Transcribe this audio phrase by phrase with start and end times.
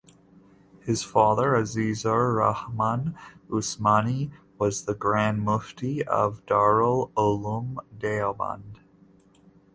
[0.79, 3.15] His father Azizur Rahman
[3.51, 8.79] Usmani was the Grand Mufti of Darul Uloom Deoband.